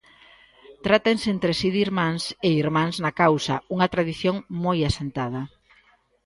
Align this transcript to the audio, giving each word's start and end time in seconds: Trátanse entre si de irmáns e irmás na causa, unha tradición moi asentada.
Trátanse 0.85 1.27
entre 1.35 1.51
si 1.59 1.67
de 1.73 1.79
irmáns 1.87 2.23
e 2.47 2.49
irmás 2.63 2.93
na 3.03 3.11
causa, 3.21 3.55
unha 3.73 3.91
tradición 3.93 4.35
moi 4.63 4.79
asentada. 4.89 5.41